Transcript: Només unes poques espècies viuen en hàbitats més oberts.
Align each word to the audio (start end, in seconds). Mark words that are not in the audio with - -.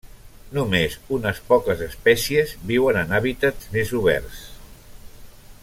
Només 0.57 0.95
unes 1.17 1.41
poques 1.49 1.83
espècies 1.87 2.55
viuen 2.71 2.99
en 3.03 3.13
hàbitats 3.19 3.69
més 3.77 3.93
oberts. 4.03 4.41